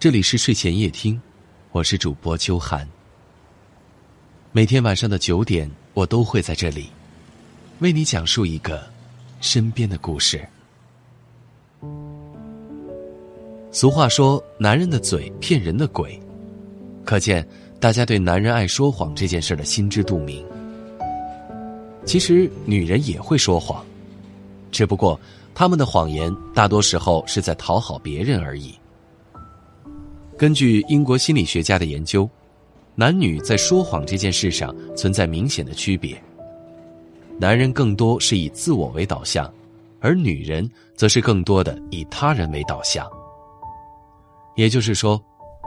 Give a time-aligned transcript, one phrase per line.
[0.00, 1.20] 这里是睡前夜听，
[1.72, 2.88] 我是主播秋寒。
[4.52, 6.88] 每天晚上的九点，我都会在这里
[7.80, 8.80] 为你讲述一个
[9.40, 10.40] 身边的故事。
[13.72, 16.16] 俗话说：“男人的嘴骗人的鬼”，
[17.04, 17.44] 可见
[17.80, 20.46] 大家对男人爱说谎这件事的心知肚明。
[22.04, 23.84] 其实，女人也会说谎，
[24.70, 25.20] 只不过
[25.56, 28.72] 他们的谎言大多时候是在讨好别人而已。
[30.38, 32.30] 根据英国心理学家的研究，
[32.94, 36.16] 男女在说谎这件事上存在明显的区别。
[37.40, 39.52] 男人更多是以自我为导向，
[39.98, 43.04] 而女人则是更多的以他人为导向。
[44.54, 45.20] 也就是说，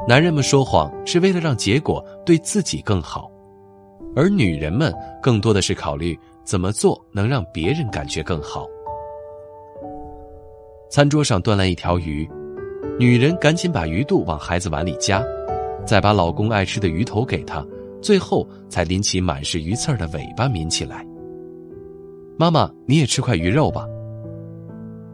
[0.08, 3.30] 男人们说谎是为了让结果对自己更好，
[4.16, 6.18] 而女人们更多的是考虑。
[6.44, 8.68] 怎么做能让别人感觉更好？
[10.90, 12.28] 餐桌上端来一条鱼，
[13.00, 15.24] 女人赶紧把鱼肚往孩子碗里夹，
[15.86, 17.66] 再把老公爱吃的鱼头给他，
[18.02, 21.06] 最后才拎起满是鱼刺儿的尾巴抿起来。
[22.38, 23.86] 妈妈，你也吃块鱼肉吧。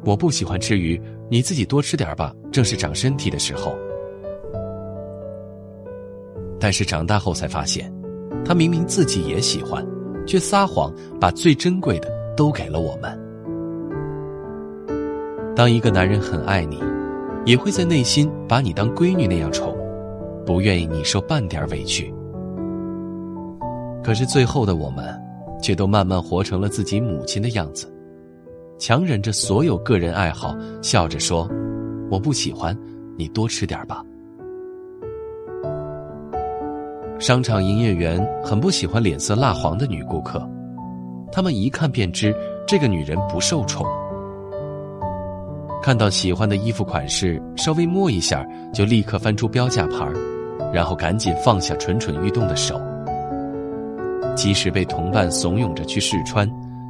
[0.06, 3.76] 我不喜欢吃鱼，你自己多吃点吧，正是长身体的时候。
[6.60, 7.94] 但是长大后才发现，
[8.44, 9.86] 他明明自己也喜欢。
[10.26, 13.18] 却撒谎，把最珍贵的都给了我们。
[15.56, 16.84] 当一个男人很爱你，
[17.48, 19.74] 也会在内心把你当闺女那样宠，
[20.46, 22.14] 不愿意你受半点委屈。
[24.04, 25.18] 可是最后的我们，
[25.62, 27.90] 却都慢慢活成了自己母亲的样子，
[28.78, 31.50] 强忍着所有个人爱好，笑着说
[32.12, 32.78] ：“我不喜欢，
[33.18, 34.04] 你多吃点吧。”
[37.18, 40.46] 商场营业员很不喜欢脸色蜡黄的女顾客，
[41.32, 42.36] 他们一看便知
[42.68, 43.86] 这个女人不受宠。
[45.88, 50.06] 看到喜欢的衣服款式，稍微摸一下就立刻翻出标价牌，
[50.74, 52.78] 然后赶紧放下蠢蠢欲动的手。
[54.36, 56.46] 即使被同伴怂恿着去试穿，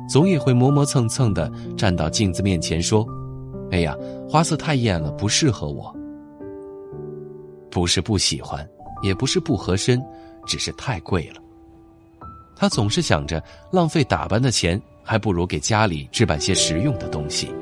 [0.10, 1.48] 总也会磨磨蹭蹭的
[1.78, 3.06] 站到镜子面前说
[3.70, 3.96] ：“哎呀，
[4.28, 5.96] 花色太艳了，不适合我。”
[7.70, 8.68] 不是不喜欢。
[9.04, 10.04] 也不是不合身，
[10.48, 11.36] 只是太贵了。
[12.56, 17.54] 他总是想着浪费打扮的钱，还不如给家里置办些实用的东西。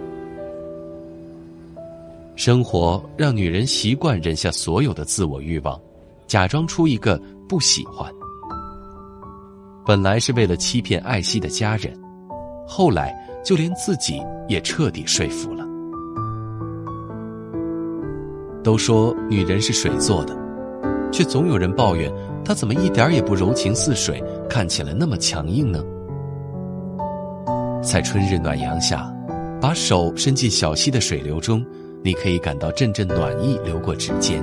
[2.35, 5.79] 生活让女人习惯忍下所有的自我欲望，
[6.27, 8.11] 假装出一个不喜欢。
[9.85, 11.97] 本来是为了欺骗爱惜的家人，
[12.67, 15.65] 后来就连自己也彻底说服了。
[18.63, 20.45] 都说女人是水做的。
[21.11, 22.11] 却总有人抱怨，
[22.43, 25.81] 她怎么一点也不柔情似水，看起来那么强硬呢？
[27.81, 29.09] 在春日暖阳下，
[29.61, 31.65] 把手伸进小溪的水流中，
[32.05, 34.39] 你可以感到阵阵暖意流过指尖，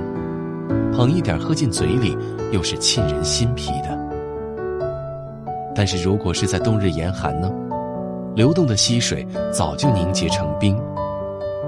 [0.91, 2.13] 捧一点喝进嘴里，
[2.51, 3.97] 又是沁人心脾的。
[5.73, 7.49] 但是如果是在冬日严寒呢？
[8.35, 10.77] 流动的溪水早就凝结成冰，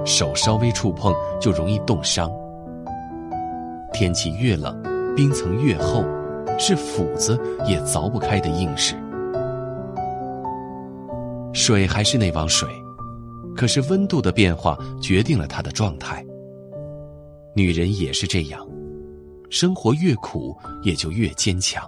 [0.04, 2.30] 手稍微触碰就容易冻伤。
[3.90, 4.78] 天气越冷。
[5.16, 6.04] 冰层越厚，
[6.58, 8.94] 是斧子也凿不开的硬石。
[11.54, 12.68] 水还是那汪水，
[13.56, 16.24] 可是温度的变化决定了她的状态。
[17.54, 18.66] 女人也是这样，
[19.48, 21.82] 生活越苦，也就越坚强。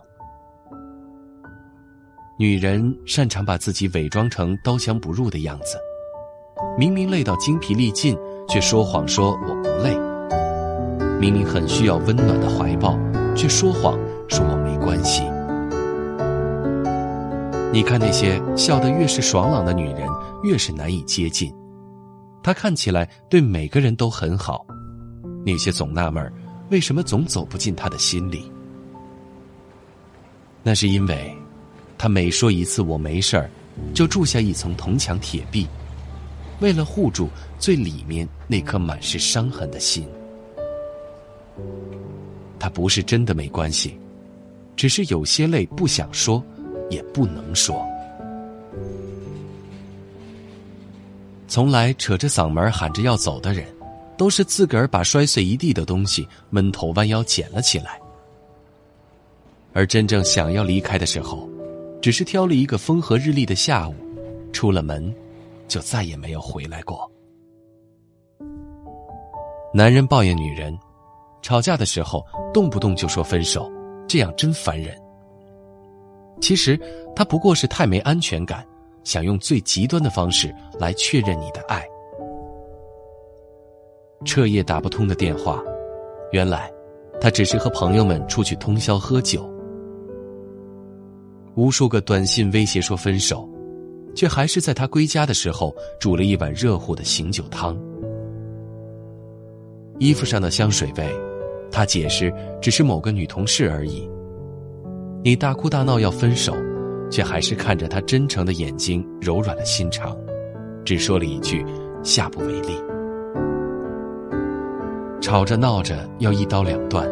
[2.38, 5.76] 女人擅长把自己伪装成刀枪不入的样子，
[6.78, 8.16] 明明累到精疲力尽，
[8.48, 9.96] 却说谎说我不累。
[11.20, 12.98] 明明很需要温暖的怀抱。
[13.36, 13.96] 却说谎，
[14.28, 15.22] 说我没关系。
[17.72, 20.08] 你看那些笑得越是爽朗的女人，
[20.42, 21.52] 越是难以接近。
[22.42, 24.64] 他看起来对每个人都很好，
[25.44, 26.32] 那些总纳闷
[26.70, 28.50] 为什么总走不进他的心里。
[30.62, 31.34] 那是因为，
[31.96, 33.50] 他每说一次我没事儿，
[33.94, 35.66] 就筑下一层铜墙铁壁，
[36.60, 37.28] 为了护住
[37.58, 40.06] 最里面那颗满是伤痕的心。
[42.58, 43.98] 他不是真的没关系，
[44.76, 46.42] 只是有些累，不想说，
[46.90, 47.87] 也不能说。
[51.58, 53.66] 从来扯着嗓门喊着要走的人，
[54.16, 58.00] 都是自个儿把摔碎一地的东西闷头弯腰捡了起来。
[59.72, 61.50] 而真正想要离开的时候，
[62.00, 63.94] 只是挑了一个风和日丽的下午，
[64.52, 65.12] 出了门，
[65.66, 67.10] 就再也没有回来过。
[69.74, 70.78] 男人抱怨女人。
[71.42, 72.24] 吵架的时候，
[72.54, 73.68] 动不动就说分手，
[74.06, 74.96] 这样真烦人。
[76.40, 76.78] 其实
[77.16, 78.64] 他不过是太没安全感，
[79.08, 81.82] 想用最极端的方式来确认你的爱。
[84.26, 85.62] 彻夜打不通的电话，
[86.30, 86.70] 原来，
[87.18, 89.50] 他只是和朋友们出去通宵喝酒。
[91.54, 93.48] 无数个短信威胁说分手，
[94.14, 97.74] 却还是在他归家的时候煮了一碗热乎的醒酒汤。
[99.98, 101.10] 衣服上的香水味，
[101.72, 104.06] 他解释只是某个女同事而已。
[105.24, 106.54] 你大哭大闹要分手，
[107.10, 110.16] 却还是看着他真诚的眼睛，柔软的心肠，
[110.84, 111.64] 只说了一句
[112.02, 112.76] 下不为例。
[115.20, 117.08] 吵着闹着要一刀两断，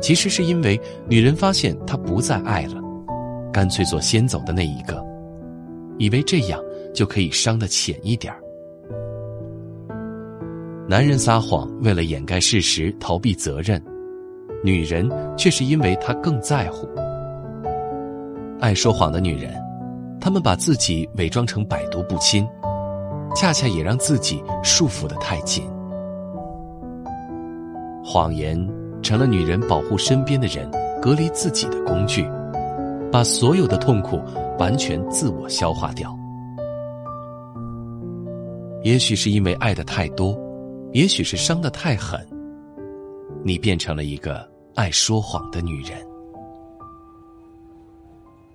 [0.00, 0.78] 其实是因为
[1.08, 2.82] 女人发现他不再爱了，
[3.52, 5.02] 干脆做先走的那一个，
[5.98, 6.60] 以为这样
[6.92, 8.34] 就可以伤得浅一点
[10.86, 13.82] 男人撒谎为了掩盖事实、逃避责任，
[14.62, 16.86] 女人却是因为她更在乎。
[18.64, 19.52] 爱说谎的女人，
[20.18, 22.48] 她们把自己伪装成百毒不侵，
[23.36, 25.70] 恰恰也让自己束缚的太紧。
[28.02, 28.58] 谎言
[29.02, 30.66] 成了女人保护身边的人、
[31.02, 32.26] 隔离自己的工具，
[33.12, 34.18] 把所有的痛苦
[34.58, 36.18] 完全自我消化掉。
[38.82, 40.34] 也许是因为爱的太多，
[40.92, 42.18] 也许是伤的太狠，
[43.44, 44.42] 你变成了一个
[44.74, 45.98] 爱说谎的女人。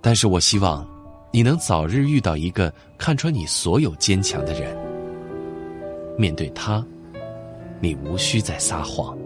[0.02, 0.88] 但是我希望，
[1.32, 4.78] 你能早日遇到一个看穿你所有坚强的人。
[6.18, 6.86] 面对他，
[7.80, 9.18] 你无需再撒谎。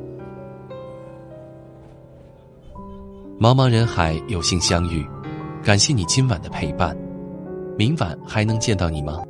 [3.40, 5.06] 茫茫人海，有幸相遇，
[5.64, 6.98] 感谢你今晚的陪伴。
[7.78, 9.24] 明晚还能见到你吗？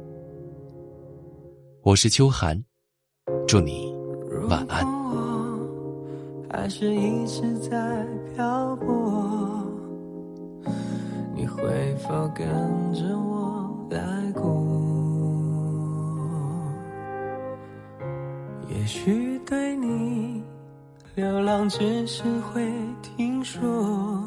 [1.83, 2.61] 我是秋寒，
[3.47, 3.93] 祝你
[4.49, 4.85] 晚安。
[6.51, 8.05] 还是一直在
[8.35, 9.32] 漂泊，
[11.35, 12.47] 你会否跟
[12.93, 14.41] 着我来过？
[18.69, 20.43] 也许对你。
[21.15, 22.67] 流浪只是会
[23.03, 24.23] 听说，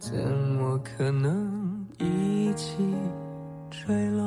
[0.00, 0.12] 怎
[0.58, 2.76] 么可能一起
[3.70, 4.24] 坠落？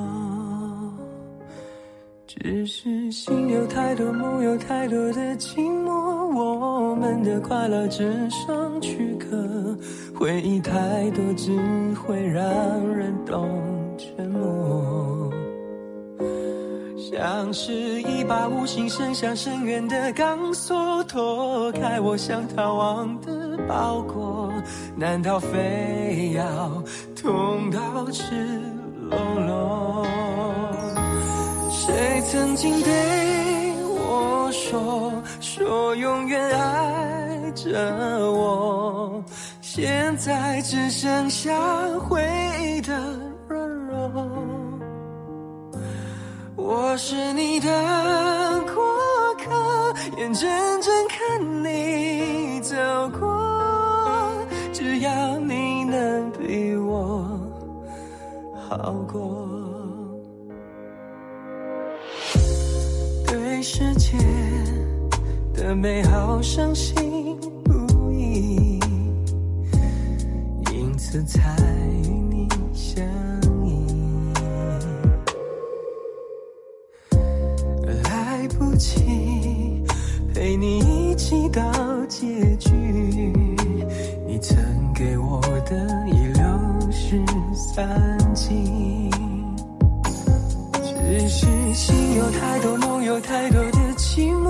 [2.41, 5.91] 只是心有太多，梦有太多的寂寞，
[6.33, 9.77] 我们的快乐只剩躯壳，
[10.17, 11.51] 回忆太多只
[11.95, 12.43] 会让
[12.95, 13.45] 人懂
[13.97, 15.29] 沉默。
[16.97, 24.49] 像是一把无形伸向深渊的钢索，脱开我想逃亡的包裹，
[24.95, 26.83] 难道非要
[27.21, 28.33] 痛到赤
[29.09, 30.05] 裸裸？
[31.89, 32.91] 谁曾经对
[33.87, 39.23] 我说，说永远爱着我，
[39.59, 41.51] 现在只剩下
[41.97, 42.23] 回
[42.61, 42.93] 忆的
[43.47, 44.29] 软弱。
[46.55, 47.67] 我是你的
[48.71, 48.83] 过
[49.43, 49.49] 客，
[50.17, 50.47] 眼睁
[50.81, 52.75] 睁看你走
[53.19, 54.31] 过，
[54.71, 57.25] 只要你能比我
[58.69, 59.48] 好过。
[65.69, 66.95] 的美好伤心
[67.63, 68.79] 不已，
[70.73, 71.55] 因此才
[72.03, 73.05] 与你相。
[73.63, 73.85] 依。
[78.03, 79.83] 来不及
[80.33, 81.61] 陪你一起到
[82.07, 82.25] 结
[82.55, 82.71] 局，
[84.25, 84.57] 你曾
[84.95, 86.43] 给我的已流
[86.89, 87.23] 失
[87.53, 89.11] 散尽。
[90.81, 91.45] 只是
[91.75, 94.48] 心有太多，梦有太多的寂寞，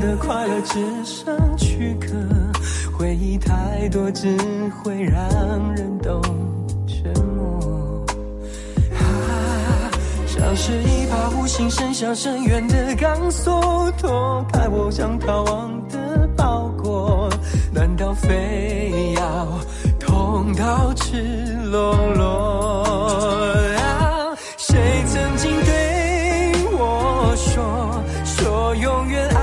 [0.00, 2.08] 的快乐只剩躯壳，
[2.96, 4.36] 回忆太多只
[4.82, 5.20] 会让
[5.74, 6.22] 人懂
[6.86, 8.04] 沉默。
[8.92, 9.02] 啊
[10.26, 17.28] 像是一把无形伸向深渊的钢索，脱开我想逃亡的包裹，
[17.72, 19.48] 难道非要
[19.98, 21.22] 痛到赤
[21.70, 22.86] 裸裸？
[24.56, 24.76] 谁
[25.06, 29.37] 曾经对我说，说永远爱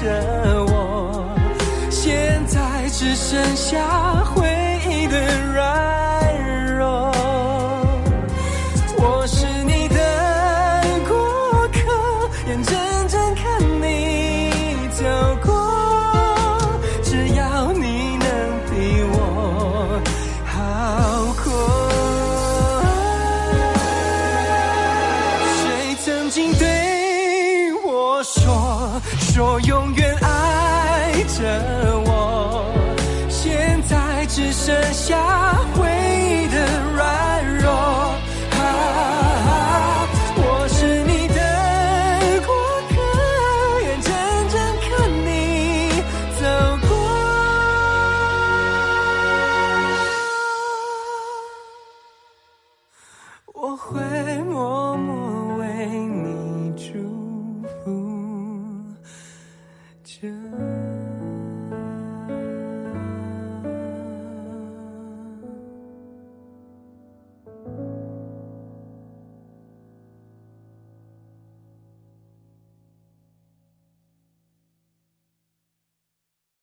[0.00, 1.26] 着我，
[1.90, 4.39] 现在只剩下。